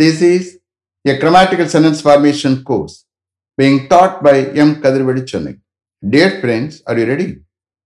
[0.00, 0.58] This is
[1.06, 3.04] a grammatical sentence formation course
[3.58, 4.70] being taught by M.
[4.82, 5.60] Kadirvedi Chennai.
[6.12, 7.26] Dear friends, are you ready?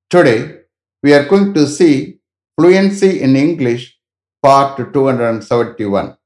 [0.08, 0.60] Today,
[1.02, 2.20] we are going to see
[2.56, 3.98] fluency in English
[4.40, 6.16] part 271.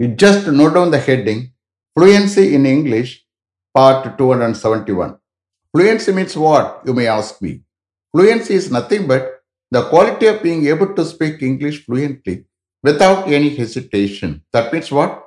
[0.00, 1.52] You just note down the heading
[1.94, 3.24] Fluency in English
[3.72, 5.18] part 271.
[5.72, 6.82] Fluency means what?
[6.84, 7.60] You may ask me.
[8.12, 12.44] Fluency is nothing but the quality of being able to speak English fluently
[12.82, 14.42] without any hesitation.
[14.52, 15.26] That means what?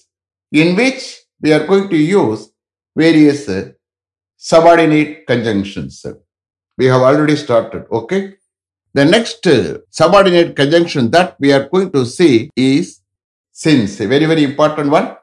[0.51, 1.01] in which
[1.41, 2.49] we are going to use
[2.95, 3.69] various uh,
[4.37, 6.05] subordinate conjunctions.
[6.77, 8.33] We have already started, okay?
[8.95, 13.01] The next uh, subordinate conjunction that we are going to see is
[13.55, 15.15] since, a very, very important one,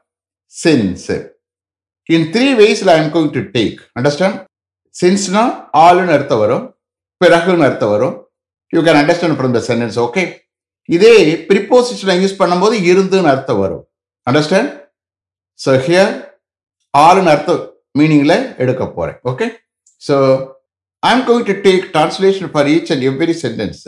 [0.47, 1.09] since.
[2.09, 4.35] In three ways I am going to take, understand?
[4.95, 5.41] சின்ஸ்னா
[5.81, 6.63] ஆளுன்னு அர்த்தம் வரும்
[7.21, 8.15] பிறகுன்னு அர்த்தம் வரும்
[8.73, 10.23] you can understand from the sentence okay
[10.89, 11.11] இதே
[11.49, 13.83] ப்ரிப்போசிஷனை use பண்ணும்போது இருந்துன்னு அர்த்தம் வரும்
[14.27, 14.71] understand
[15.63, 16.35] So here,
[16.93, 19.19] all in artha meaning eduka pore.
[19.25, 19.57] Okay.
[19.97, 20.55] So
[21.03, 23.85] I'm going to take translation for each and every sentence.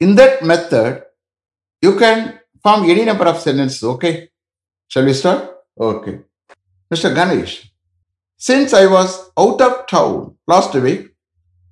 [0.00, 1.04] In that method,
[1.80, 3.84] you can form any number of sentences.
[3.84, 4.30] Okay.
[4.88, 5.48] Shall we start?
[5.78, 6.18] Okay.
[6.92, 7.14] Mr.
[7.14, 7.72] Ganesh,
[8.36, 11.10] since I was out of town last week,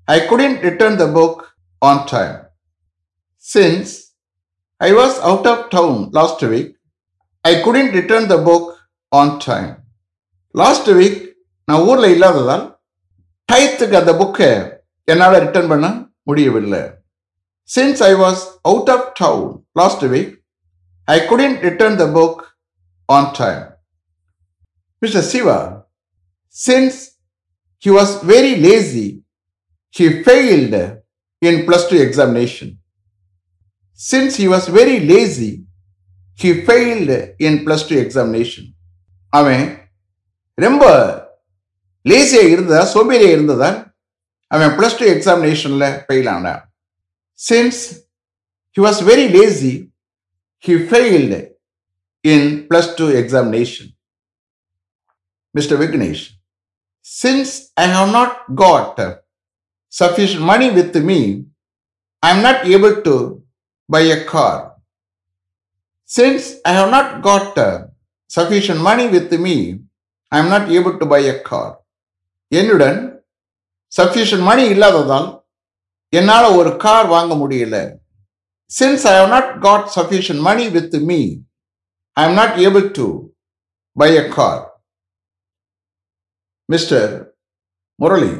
[0.06, 1.52] I couldn't return the book
[1.82, 2.46] on time.
[3.38, 4.12] Since
[4.78, 6.76] I was out of town last week,
[7.44, 8.77] I couldn't return the book
[9.12, 9.70] on time
[10.54, 11.18] last week
[11.68, 12.64] நான் ஊரில் இல்லாததால்
[13.48, 14.50] டயத்துக்கு அந்த புக்கை
[15.08, 15.86] என்னால் return பண்ண
[16.30, 16.82] முடியவில்லை
[17.70, 20.32] since I was out of town last week
[21.08, 22.40] I couldn't return the book
[23.08, 23.62] on time
[25.02, 25.58] mister Siva
[26.56, 26.98] since
[27.82, 29.22] he was very lazy.
[29.90, 30.74] He failed
[31.42, 32.78] in plus two examination.
[34.00, 35.52] Since he was very lazy,
[36.38, 38.64] he failed in plus two examination.
[39.32, 39.64] அவன்
[40.64, 40.84] ரொம்ப
[42.10, 43.70] லேசியா இருந்ததா சோம்பேறியா இருந்ததா?
[44.54, 46.62] அவன் plus two எக்ஸாமினேஷன்ல fail ஆனான்.
[47.48, 47.82] Since
[48.76, 49.72] he was very lazy
[50.64, 51.40] he failed
[52.32, 53.90] in plus two examination
[55.54, 56.24] mister Vignesh
[57.22, 59.00] since I have not got
[59.98, 61.20] sufficient money with me,
[62.22, 63.14] I am not able to
[63.88, 64.56] buy a car.
[66.10, 67.54] Since I have not got
[68.30, 69.56] sufficient money with me
[70.32, 71.74] I am not able to buy a car
[72.52, 72.98] என்னுடன்
[73.92, 75.28] sufficient money இல்லாததால்
[76.12, 77.76] என்னால் ஒரு car வாங்க முடியல
[78.70, 81.20] since I have not got sufficient money with me
[82.16, 83.06] I am not able to
[83.96, 84.62] buy a car
[86.68, 87.10] mister
[87.98, 88.32] Murali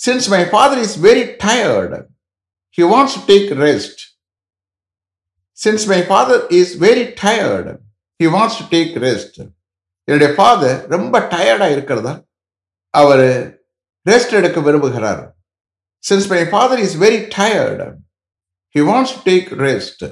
[0.00, 1.98] since my father is very tired
[2.78, 4.02] he wants to take rest
[5.58, 7.72] since my father is very tired
[8.20, 9.38] he wants to take rest
[10.08, 12.14] என்னுடைய father ரொம்ப டயர்டாக இருக்கிறதா
[12.94, 13.26] அவர்
[14.06, 15.22] rest எடுக்க விரும்புகிறார்.
[16.04, 17.86] Since my father is very tired
[18.74, 20.04] he wants to take rest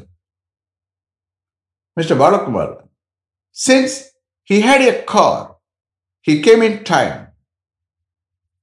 [1.96, 2.72] mister Balakumar
[3.56, 3.94] since
[4.50, 5.44] he had a car
[6.26, 7.16] he came in time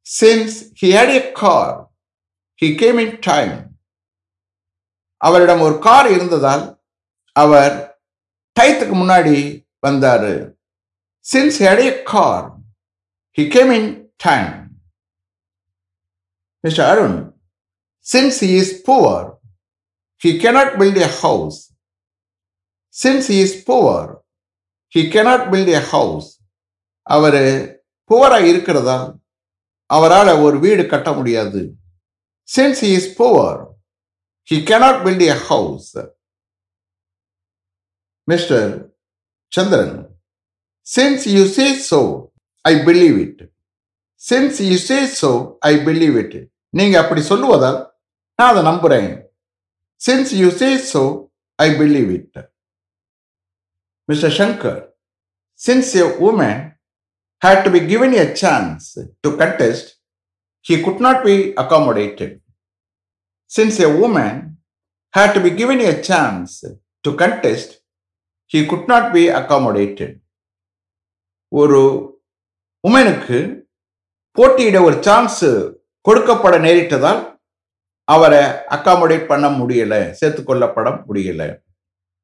[0.07, 1.73] since he had a car
[2.61, 3.53] he came in time
[5.21, 6.63] அவரிடம் ஒரு car இருந்ததால்
[7.35, 7.75] அவர்
[8.59, 9.37] டயத்துக்கு முன்னாடி
[9.87, 10.33] வந்தாரு.
[11.33, 12.45] Since had a car
[13.37, 14.51] he came in time
[16.63, 17.17] mister Arun
[18.13, 19.27] since he is poor
[20.21, 21.59] he cannot build a house
[23.03, 24.09] since he is poor
[24.95, 26.29] he cannot build a house
[27.01, 27.41] அவர்
[28.09, 28.97] புவராக இருக்கிறதா?
[29.85, 31.61] அவரால் ஒரு வீடு கட்ட முடியாது.
[32.55, 33.61] Since he is poor
[34.49, 35.89] he cannot build a house
[38.28, 38.68] Mister
[39.52, 39.96] Chandran
[40.86, 42.00] since you say so
[42.64, 43.42] I believe it
[44.22, 45.30] since you say so
[45.70, 46.36] I believe it
[46.74, 47.80] நீங்க அப்படி சொல்லுவதால்
[48.38, 49.10] நான் அதை நம்புறேன்
[50.00, 51.04] since you say so
[51.58, 52.38] I believe it
[54.08, 54.82] mister Shankar
[55.60, 56.58] since a woman
[57.42, 59.96] had to be given a chance to contest,
[60.66, 62.40] he could not be accommodated.
[63.50, 64.58] Since a woman
[65.14, 66.64] had to be given a chance
[67.04, 67.78] to contest,
[68.53, 70.15] he could not be accommodated
[71.51, 71.79] ஒரு
[72.83, 73.37] உமனுக்கு
[74.37, 75.43] போட்டியிட ஒரு chance
[76.07, 77.21] கொடுக்கப்பட நேரிட்டதால்
[78.07, 78.41] அவரை
[78.75, 81.47] accommodate பண்ண முடியல சேர்த்துக்கொள்ளப்பட முடியலை.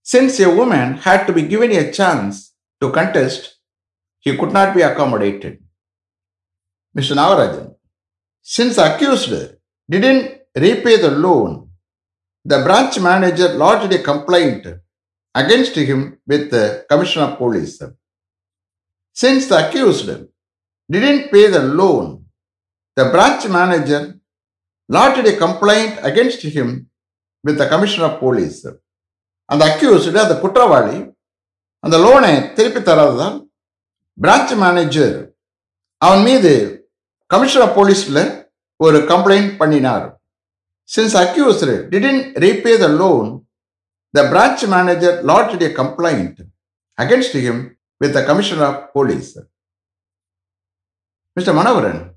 [0.05, 2.37] Since a woman had to be given a chance
[2.81, 3.45] to contest
[4.25, 5.57] he could not be accommodated
[6.95, 7.69] mister Nagarajan
[8.47, 9.39] since accused
[9.89, 10.27] didn't
[10.59, 11.55] repay the loan
[12.45, 14.67] the branch manager lodge a complaint
[15.35, 17.81] against him with the commissioner of police.
[19.17, 20.09] Since the accused
[20.89, 22.25] didn't pay the loan,
[22.97, 24.01] the branch manager
[24.89, 26.89] lodged a complaint against him
[27.43, 28.61] with the commissioner of police.
[29.49, 30.97] அந்த accused அந்த குற்றவாளி
[31.83, 33.37] அந்த லோனை திருப்பி தராததால்
[34.17, 35.15] branch manager
[36.01, 36.51] அவன் மீது
[37.31, 38.19] commissioner of போலீஸ்ல
[38.79, 40.05] ஒரு கம்ப்ளைண்ட் பண்ணினார்
[40.89, 43.29] since accused didn't repay the loan
[44.13, 46.41] the branch manager lodged a complaint
[46.97, 49.37] against him with the commissioner of police.
[51.37, 51.53] Mr.
[51.53, 52.11] Manavaran,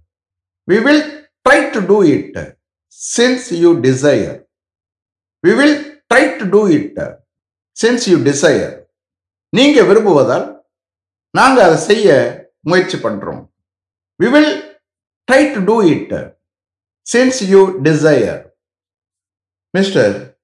[0.66, 1.02] we will
[1.46, 2.58] try to do it
[2.88, 4.44] since you desire.
[5.42, 6.96] We will try to do it
[7.74, 8.72] since you desire.
[9.56, 10.44] நீங்க விரும்புவதால்
[11.38, 12.08] நாங்க அதை செய்ய
[12.70, 13.42] முயற்சி பண்றோம்
[14.22, 14.50] we will
[15.28, 16.12] try to do it
[17.12, 18.52] since you desire.
[19.76, 20.34] Mr.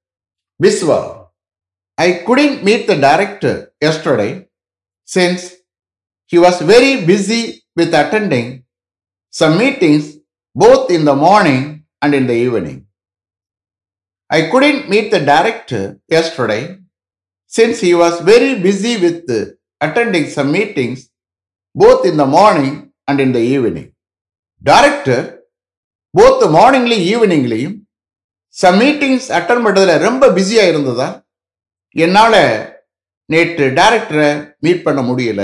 [0.62, 1.17] Biswa,
[1.97, 4.47] I couldn't meet the director yesterday
[5.05, 5.53] since
[6.31, 7.43] he was very busy
[7.75, 8.47] with attending
[9.39, 10.17] some meetings
[10.55, 12.79] both in the morning and in the evening.
[14.29, 16.63] I couldn't meet the director yesterday
[17.47, 19.29] since he was very busy with
[19.79, 21.09] attending some meetings
[21.75, 23.87] both in the morning and in the evening.
[24.61, 25.19] Director
[26.19, 27.77] both the morningly eveningலையும்
[28.61, 31.07] some meetings attend பண்ணுறதுல ரொம்ப பிஸியா இருந்ததா
[31.96, 32.40] என்னால்
[33.30, 34.28] நேற்று டைரக்டரை
[34.64, 35.42] meet பண்ண முடியல.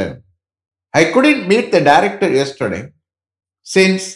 [0.94, 2.80] I couldn't meet the director yesterday
[3.66, 4.06] since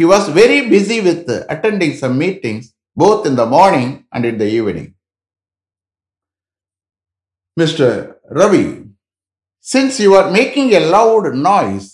[0.00, 4.46] he was very busy with attending some meetings both in the morning and in the
[4.58, 4.90] evening
[7.56, 7.96] mister
[8.40, 8.64] Ravi
[9.66, 11.88] since you are making a loud noise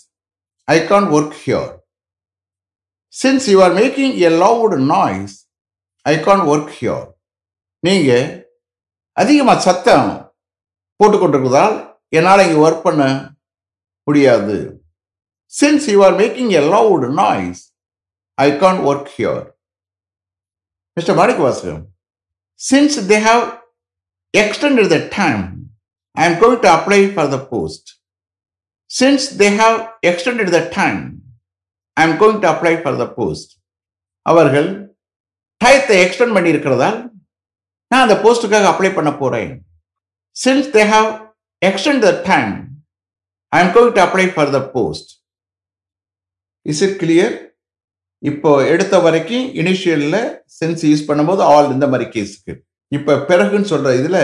[0.67, 1.71] I can't work here
[3.13, 5.35] since you are making a loud noise
[6.05, 7.05] I can't work here
[7.83, 8.27] நீங்கள்
[9.17, 10.09] அதிகமாக சத்தம்
[10.99, 11.75] போட்டுக்கொண்டிருக்கிறதால்
[12.17, 13.03] என்னால் இங்கே work பண்ண
[14.07, 14.57] முடியாது
[15.53, 17.61] since you are making a loud noise
[18.37, 19.41] I can't work here
[20.97, 21.17] mister
[21.47, 21.83] Manickavasagam
[22.59, 23.43] since they have
[24.33, 25.69] extended the time,
[26.17, 27.99] I am going to apply for the post.
[28.91, 31.21] Since they have extended the time,
[31.97, 33.47] I am going to apply for the post.
[34.25, 34.69] அவர்கள்
[35.61, 36.97] டயத்தை extend பண்ணியிருக்கிறதால்
[37.93, 39.51] நான் அந்த போஸ்ட்டுக்காக apply பண்ண போறேன்.
[40.35, 41.09] Since they have
[41.61, 42.53] extend the time
[43.53, 45.09] I am going to apply for the post
[46.65, 47.33] is it clear
[48.23, 50.19] இப்போ எடுத்த வரைக்கும் இனிஷியலில்
[50.57, 52.53] சென்ஸ் யூஸ் பண்ணும்போது ஆல் இந்த மாதிரி கேஸுக்கு
[52.91, 54.21] இப்போ பிறகுன்னு சொல்கிற இதில்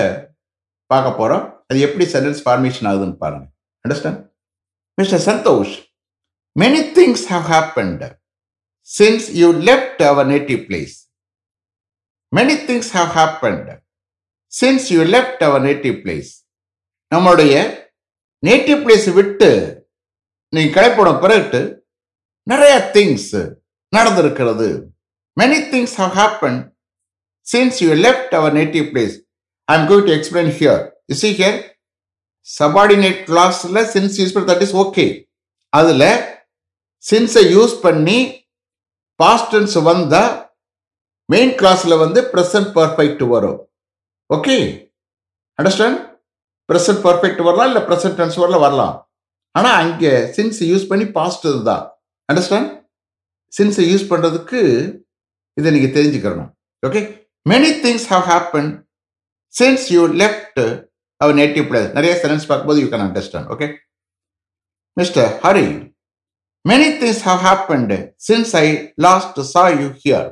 [0.89, 3.51] பார்க்க போகிறோம் அது எப்படி சென்டென்ஸ் ஃபார்மேஷன் ஆகுதுன்னு பாருங்கள்
[3.85, 4.19] understand
[4.97, 5.75] mister Santhosh
[6.55, 8.03] many things have happened
[8.89, 10.95] since you left our native place
[12.31, 13.69] many things have happened
[14.53, 16.31] since you left our native place
[17.15, 17.53] நம்மளுடைய
[18.45, 19.77] நேட்டிவ் பிளேஸ் விட்டு
[20.53, 21.61] நீங்கள் கிளப்பின பிறகு
[22.47, 23.31] நிறைய திங்ஸ்
[23.93, 24.67] நடந்திருக்கிறது.
[25.37, 26.59] Many things have happen
[27.47, 29.15] since you left our native place
[29.67, 31.57] I am going to explain here you here
[32.47, 35.27] subordinate கிளாஸில் since use பண்ணி that is okay
[35.69, 36.07] அதில்
[37.03, 38.45] சின்ஸை யூஸ் பண்ணி
[39.19, 40.48] பாஸ்டன்ஸ் வந்தால்
[41.29, 43.59] மெயின் கிளாஸ்ல வந்து ப்ரெசன்ட் பர்ஃபெக்ட் வரும்.
[44.29, 44.57] ஓகே
[45.59, 45.99] அண்டர்ஸ்டாண்ட்
[46.69, 48.95] ப்ரெசன்ட் பர்ஃபெக்ட் வரலாம் இல்லை ப்ரெசன்ட் டென்ஸ் வரல வரலாம்.
[49.55, 51.83] ஆனால் அங்கே சின்ஸ் யூஸ் பண்ணி பாஸ்ட் தான்.
[52.29, 52.69] அண்டர்ஸ்டாண்ட்
[53.53, 54.59] சின்ஸை யூஸ் பண்ணுறதுக்கு
[55.57, 56.49] இதை நீங்கள் தெரிஞ்சுக்கிறணும்
[56.83, 57.01] okay
[57.51, 58.69] many things have happen
[59.53, 60.61] since you left
[61.21, 63.67] our native place நிறைய சென்டென்ஸ் பார்க்கும்போது you can understand okay
[64.97, 65.65] mister Hari
[66.65, 68.65] many things have happened since I
[69.07, 70.27] last saw you here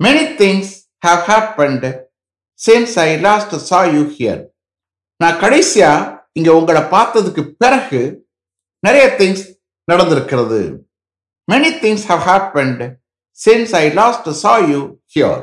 [0.00, 0.72] many things
[1.06, 1.86] have happened
[2.60, 4.42] since I last saw you here
[5.20, 5.90] நான் கடைசியா
[6.38, 8.00] இங்க உங்களை பார்த்ததுக்கு பிறகு
[8.86, 9.44] நிறைய things
[9.90, 10.60] நடந்திருக்கிறது.
[11.52, 12.82] Many things have happened
[13.38, 14.80] since I last saw you
[15.14, 15.40] here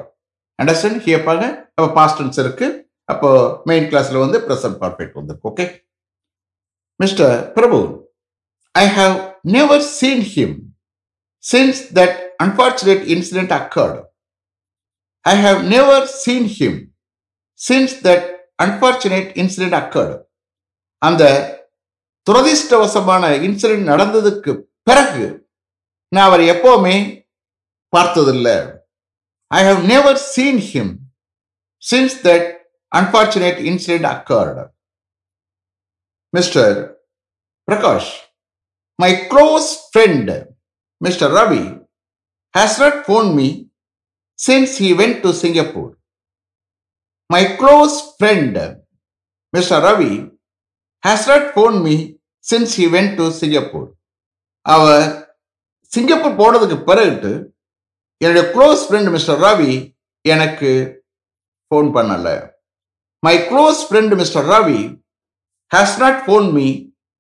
[0.60, 1.48] understand here பாருங்க.
[1.76, 2.68] அப்போ பாஸ்டன்ஸ் இருக்கு.
[3.12, 3.30] அப்போ
[3.70, 5.66] மெயின் கிளாஸ்ல வந்து ப்ரெசன்ட் பர்ஃபெக்ட் வந்திருக்கு okay
[7.00, 7.80] mister Prabhu
[8.76, 9.16] I have
[9.56, 10.56] never seen him
[11.44, 14.00] since that unfortunate incident occurred
[15.26, 16.74] I have never seen him
[17.60, 18.32] since that
[18.64, 20.16] unfortunate incident occurred
[20.98, 21.24] அந்த
[22.32, 24.52] துரதிர்ஷ்டவசமான incident நடந்ததுக்கு
[24.84, 25.48] பிறகு
[26.16, 26.96] நான் அவர் எப்போவுமே
[27.90, 28.56] பார்த்ததில்லை.
[29.48, 30.94] I have never seen him
[31.92, 32.48] since that
[32.96, 34.66] unfortunate incident occurred
[36.30, 37.06] mister
[37.72, 38.12] Prakash
[38.96, 40.32] my close friend
[40.98, 41.64] mister Ravi
[42.58, 43.48] has not phone me
[44.46, 45.92] since he went to Singapore
[47.30, 48.56] my close friend,
[49.54, 50.14] mister Ravi
[51.04, 51.96] has not phone me
[52.46, 53.90] since he went to Singapore
[54.66, 55.06] அவர்
[55.92, 57.32] Singapore போனதுக்கு பிறகு
[58.22, 59.74] என்னுடைய close friend mister Ravi
[60.26, 60.72] எனக்கு
[61.72, 62.36] phone பண்ணலை.
[63.24, 64.82] My close friend mister Ravi
[65.72, 66.68] has not phone me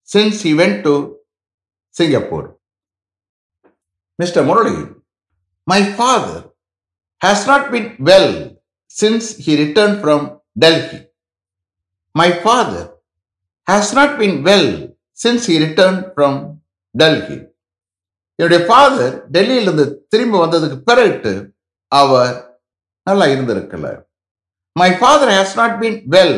[0.09, 0.93] since he went to
[1.95, 2.47] Singapore
[4.19, 4.77] mister Murali
[5.67, 6.43] my father
[7.23, 8.33] has not been well
[8.95, 10.25] since he return from
[10.63, 10.99] Delhi.
[12.15, 12.87] My father
[13.67, 14.71] has not been well
[15.19, 16.37] since he return from
[16.95, 17.37] Delhi
[18.39, 21.33] என்னுடைய father டெல்லியிலிருந்து திரும்பி வந்ததுக்கு பிறகு
[21.91, 22.33] அவர்
[23.07, 23.87] நல்லா இருந்திருக்கல.
[24.75, 26.37] My father has not been well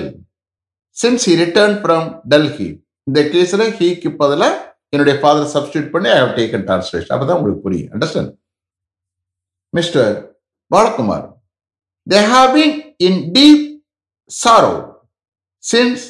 [0.98, 2.68] since he return from Delhi
[3.08, 4.46] இந்த கேஸில் ஹீக்கு பதில்
[4.94, 7.92] என்னுடைய ஃபாதர் சப்ஸ்டியூட் பண்ணி ஐ ஹவ் டேக்கன் டிரான்ஸ்லேஷன் அப்போ தான் உங்களுக்கு புரியும்.
[7.96, 8.32] Understand
[9.74, 10.12] mister
[10.72, 11.28] Balakumar
[12.08, 12.76] they have been
[13.08, 13.64] in deep
[14.32, 14.74] sorrow
[15.64, 16.06] since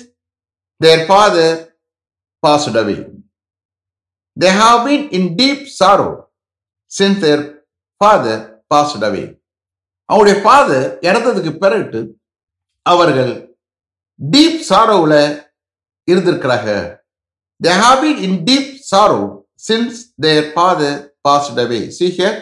[0.81, 1.59] their father
[2.43, 2.97] passed away
[4.37, 6.27] They have been in deep sorrow
[6.91, 7.41] since their
[8.01, 8.33] father
[8.71, 9.25] passed away.
[10.09, 12.01] அவருடைய father இறந்ததுக்கு பிறகு
[12.85, 13.31] அவர்கள்
[14.19, 15.21] deep சாரோவில்
[16.07, 16.69] இருந்திருக்கிறாங்க.
[17.61, 19.21] They have been in deep sorrow
[19.67, 22.37] since their father passed away see here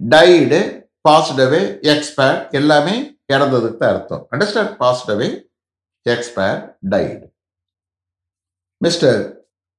[0.00, 0.60] died
[1.04, 2.94] passed away expire எல்லாமே
[3.34, 5.28] இறந்ததுக்கு தான் அர்த்தம் understand passed away
[6.06, 6.58] expire
[6.88, 7.26] died
[8.80, 9.18] mister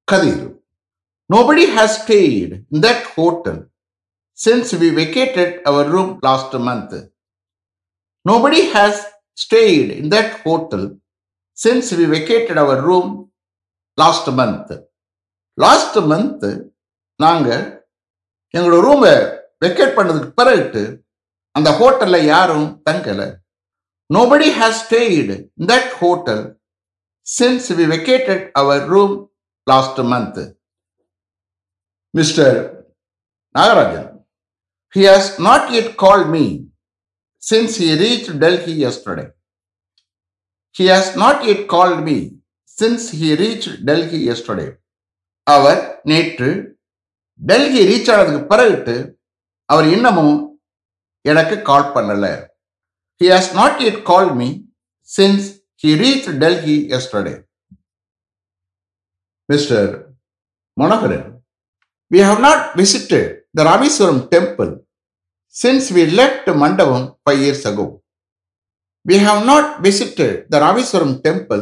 [0.08, 0.44] Kathir
[1.30, 3.62] nobody has stayed in that hotel
[4.38, 6.94] since we vacated our room last month.
[8.26, 9.02] Nobody has
[9.38, 10.86] stayed in that hotel
[11.58, 13.12] since we vacated our room
[13.98, 14.72] last month.
[15.58, 16.46] Last month
[17.20, 17.64] நாங்கள்
[18.54, 19.14] எங்களோட ரூமை
[19.64, 20.84] vacate பண்ணதுக்கு பிறகு
[21.56, 23.22] அந்த ஹோட்டல்ல யாரும் தங்கல
[24.10, 25.36] nobody has stayed
[25.66, 26.44] that hotel
[27.28, 29.16] since we vacated our room
[29.68, 30.42] last month
[32.14, 32.58] mister
[33.56, 34.10] Nagarajan
[34.94, 36.46] he has not yet call me
[37.44, 39.26] since he reach Delhi yesterday
[40.76, 42.18] he has not yet call me
[42.78, 44.68] since he reach Delhi yesterday
[45.48, 46.50] அவர் நேற்று
[47.40, 48.96] Delhi reach ஆனதுக்கு பிறகுட்டு
[49.70, 50.36] அவர் இன்னமும்
[51.26, 52.34] எனக்கு call பண்ணலை
[53.22, 54.50] he has not it call me
[55.10, 55.48] since
[55.84, 57.36] he reach Delhi yesterday
[59.50, 59.90] mister
[60.78, 61.28] Manoharan
[62.12, 64.72] we have not visited the Rameswaram temple
[65.56, 67.86] since we left Mandapam five years ago
[69.06, 71.60] We have not visited the Raviswaram temple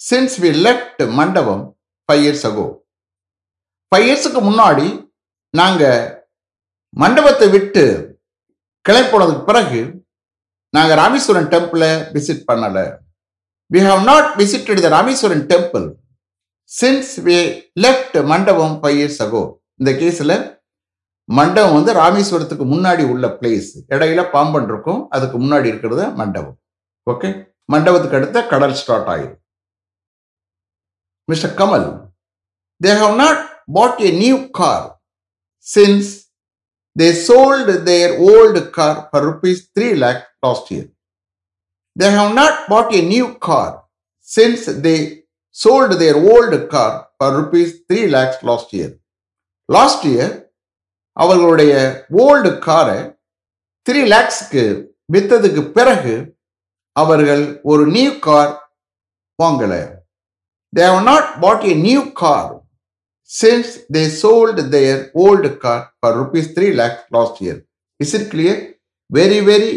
[0.00, 1.62] since we left Mandapam
[2.08, 2.64] five years ago
[3.92, 4.88] five இயர்ஸுக்கு முன்னாடி
[5.54, 6.02] நாங்கள்
[6.96, 7.84] மண்டபத்தை விட்டு
[8.88, 9.80] கிளம்பினதுக்கு பிறகு
[10.76, 12.84] நாங்கள் ராமேஸ்வரன் டெம்பிளை visit பண்ணலை.
[13.72, 15.86] We have not visited the Rameswaram temple
[16.70, 17.36] since we
[17.84, 19.42] left Mandapam five years ago
[19.80, 20.34] இந்த கேஸில்
[21.28, 26.56] மண்டபம் வந்து ராமேஸ்வரத்துக்கு முன்னாடி உள்ள பிளேஸ் இடையில பாம்பன் இருக்கும் அதுக்கு முன்னாடி இருக்கிறது மண்டபம்.
[27.06, 27.28] ஓகே
[27.72, 29.38] மண்டபத்துக்கு அடுத்த கடல் ஸ்டார்ட் ஆயிரும்.
[31.28, 31.86] Mister Kamal
[32.80, 33.40] they have not
[33.78, 34.86] bought a new car
[35.66, 36.10] since
[37.00, 40.88] they sold their old car for rupees three lakh last year
[42.00, 43.74] they have not bought a new car
[44.28, 48.92] since they sold their old car for rupees three lakhs last year
[49.68, 50.50] last year
[51.12, 51.72] அவர்களுடைய
[52.12, 53.00] old காரை
[53.90, 56.36] three லேக்ஸ்க்கு வித்ததுக்கு பிறகு
[56.92, 58.70] அவர்கள் ஒரு new car
[59.42, 59.82] வாங்கலை.
[60.76, 62.61] They have not bought a new car
[63.40, 67.60] since they sold their old car for rupees three lakh last year
[68.00, 68.56] is it clear?
[69.10, 69.72] Very very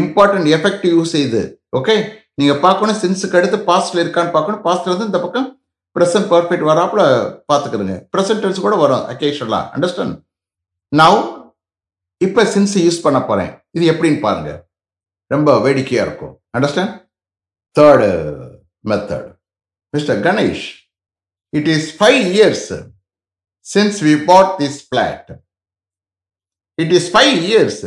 [0.00, 1.42] important effect use இது.
[1.78, 1.94] Okay
[2.40, 4.62] நீங்க பார்க்கணும் சின்ஸுக்கு அடுத்து பாஸ்ட்ல இருக்கான்னு பார்க்கணும்.
[4.66, 5.48] பாஸ்ட்ல இருந்து இந்த பக்கம்
[5.96, 7.02] ப்ரெசன்ட் பர்ஃபெக்ட் வராப்புல
[7.50, 10.16] பார்த்துக்கிறங்க ப்ரெசன்ட் டென்ஸ் கூட வரும் அக்கேஷனலா அண்டர்ஸ்டாண்ட்
[10.92, 11.20] நவ்
[12.20, 13.52] இப்போ சின்ஸ் யூஸ் பண்ண போறேன்.
[13.76, 14.50] இது எப்படின்னு பாருங்க.
[15.34, 16.34] ரொம்ப வேடிக்கையா இருக்கும்.
[16.56, 16.92] Understand
[17.76, 18.10] third
[18.90, 19.26] method
[19.94, 20.66] mister Ganesh
[21.52, 22.68] it is five years
[23.74, 25.30] since we bought this flat
[26.82, 27.80] it is five years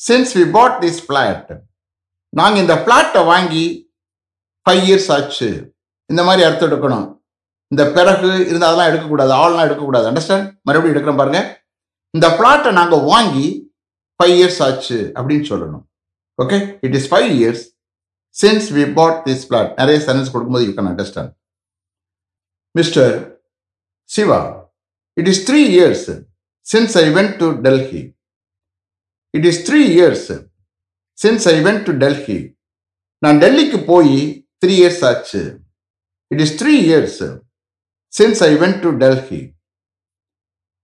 [0.00, 1.50] since we bought this flat
[2.38, 3.64] நாங்கள் இந்த பிளாட்டை வாங்கி
[4.66, 5.48] ஃபைவ் இயர்ஸ் ஆச்சு.
[6.10, 7.06] இந்த மாதிரி அர்த்தம் எடுக்கணும்.
[7.72, 10.06] இந்த பிறகு இருந்தால் அதெல்லாம் எடுக்கக்கூடாது ஆள்லாம் எடுக்கக்கூடாது.
[10.10, 11.40] அண்டர்ஸ்டாண்ட் மறுபடியும் எடுக்கிறோம் பாருங்க.
[12.14, 13.46] இந்த பிளாட்டை நாங்கள் வாங்கி
[14.20, 15.84] ஃபைவ் இயர்ஸ் ஆச்சு அப்படின்னு சொல்லணும்.
[16.42, 17.64] Okay it is five years
[18.36, 21.32] since we bought this flat நிறைய சென்டென்ஸ் கொடுக்கும்போது you can understand
[22.74, 23.14] mister
[24.10, 24.40] Shiva
[25.18, 26.06] it is three years
[26.66, 28.02] since I went to Delhi
[29.34, 30.28] it is three years
[31.18, 32.38] since I went to Delhi
[33.22, 34.14] நான் டெல்லிக்கு போய்
[34.62, 35.40] three years ஆச்சு.
[36.30, 37.20] It is three years
[38.12, 39.40] since I went to Delhi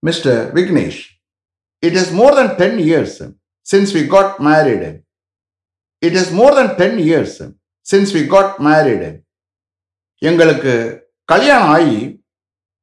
[0.03, 1.01] mister Vignesh
[1.83, 3.19] it is more than ten years
[3.67, 4.91] since we got married
[6.03, 7.39] it is more than ten years
[7.87, 9.11] since we got married
[10.23, 10.75] எங்களுக்கு
[11.29, 11.99] கல்யாணம் ஆகி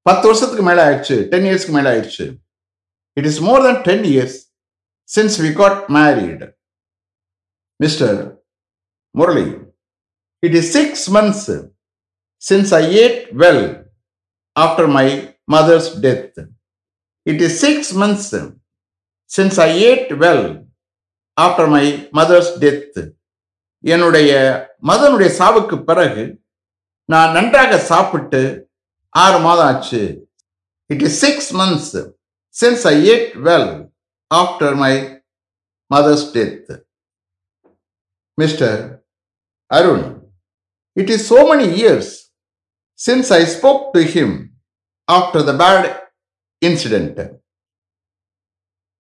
[0.05, 2.25] பத்து வருஷத்துக்கு மேலே ஆயிடுச்சு ten இயர்ஸ்க்கு மேலே ஆயிடுச்சு.
[3.17, 4.37] It is more than ten years
[5.09, 6.47] since we got married
[7.79, 8.17] mister
[9.15, 9.47] Murali
[10.43, 11.45] it is six months
[12.43, 13.65] since I ate well
[14.55, 15.07] after my
[15.51, 16.39] mother's death
[17.25, 18.33] it is six months
[19.31, 20.45] since I ate well
[21.37, 21.85] after my
[22.19, 22.99] mother's death
[23.83, 24.31] என்னுடைய
[24.89, 26.23] மதனுடைய சாவுக்கு பிறகு
[27.09, 28.41] நான் நன்றாக சாப்பிட்டு
[29.15, 30.01] ஆறு மாதம் ஆச்சு.
[30.89, 31.91] It is six months
[32.55, 33.69] since I ate well
[34.31, 34.93] after my
[35.91, 36.69] mother's death
[38.37, 38.77] mister
[39.71, 40.05] Arun
[40.97, 42.11] it is so many years
[42.99, 44.35] since I spoke to him
[45.07, 45.87] after the bad
[46.61, 47.19] incident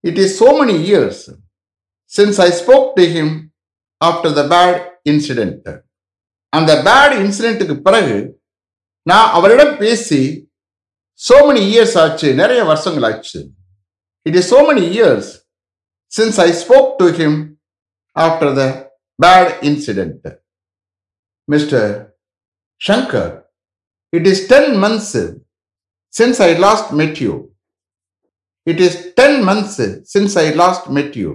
[0.03, 1.23] it is so many years
[2.11, 3.33] since I spoke to him
[4.01, 4.79] after the bad
[5.11, 5.67] incident
[6.53, 8.15] அந்த bad இன்சிடென்ட்டுக்கு பிறகு
[9.03, 10.49] நான் அவரிடம் பேசி
[11.27, 13.39] so many years ஆச்சு நிறைய வருஷங்கள் ஆச்சு.
[14.21, 15.29] It is so many years
[16.17, 17.57] since I spoke to him
[18.15, 18.63] after the
[19.23, 20.27] bad incident
[21.47, 22.15] mister
[22.87, 23.45] Shankar
[24.09, 25.15] it is ten months
[26.19, 27.33] since I last met you
[28.63, 29.81] it is ten months
[30.13, 31.29] since I last met you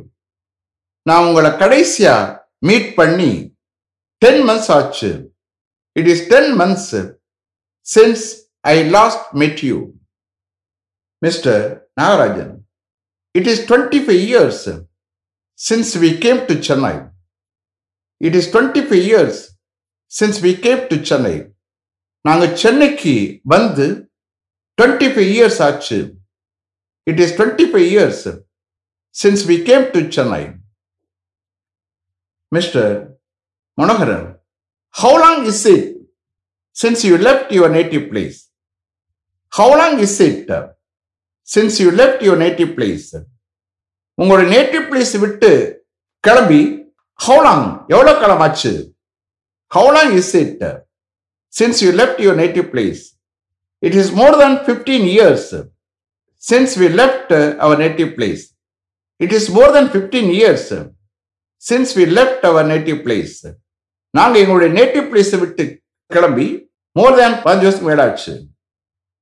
[1.03, 3.57] நான் உங்களை கடைசியா meet பண்ணி
[4.19, 5.11] ten months ஆச்சு.
[5.93, 7.16] It is ten months
[7.87, 8.25] since
[8.65, 9.77] I last met you
[11.23, 11.63] mister
[12.01, 12.53] Nagarajan
[13.35, 14.65] it is twenty five years
[15.61, 16.95] since we came to Chennai
[18.21, 19.41] it is twenty five years
[20.13, 21.35] since we came to Chennai
[22.25, 23.87] நாங்கள் சென்னைக்கு வந்து
[24.79, 25.99] twenty five years ஆச்சு.
[27.07, 28.25] It is twenty five years
[29.17, 30.43] since we came to Chennai
[32.53, 32.93] mister
[33.79, 34.27] Manoharan
[34.95, 35.87] how long is it
[36.77, 38.39] since you left your native place
[39.53, 40.51] how long is it
[41.49, 43.07] since you left your native place
[44.19, 45.51] உங்களோட native place விட்டு
[46.25, 46.61] கிளம்பி
[47.21, 48.73] how long எவ்வளோ காலம் ஆச்சு
[49.73, 50.65] how long is it
[51.53, 53.03] since you left your native place
[53.83, 55.49] it is more than fifteen years
[56.43, 57.33] since we left
[57.65, 58.45] our native place
[59.21, 60.69] it is more than fifteen years
[61.63, 63.37] since we left our native place
[64.15, 65.65] நாங்கள் எங்களுடைய native பிளேஸை விட்டு
[66.11, 66.49] கிளம்பி
[66.97, 68.49] more than Panjus Medachi.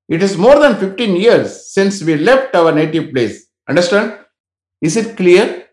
[0.08, 3.46] It is more than 15 years since we left our native place.
[3.68, 4.18] Understand?
[4.80, 5.66] Is it clear?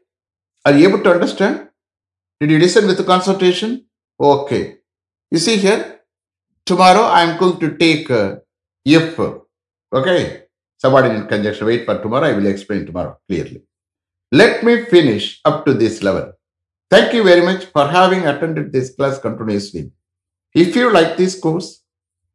[0.66, 1.68] Are you able to understand?
[2.40, 3.86] Did you listen with the consultation?
[4.20, 4.78] Okay.
[5.30, 6.00] You see here,
[6.66, 8.38] tomorrow I am going to take uh,
[8.84, 9.20] if.
[9.94, 10.44] Okay.
[10.78, 11.68] Subordinate conjunction.
[11.68, 12.28] Wait for tomorrow.
[12.28, 13.62] I will explain tomorrow clearly.
[14.32, 16.32] Let me finish up to this level.
[16.90, 19.92] Thank you very much for having attended this class continuously.
[20.54, 21.81] If you like this course,